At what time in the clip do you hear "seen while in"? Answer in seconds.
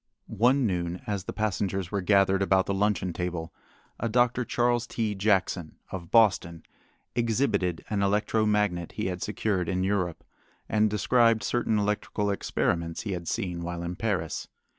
13.27-13.95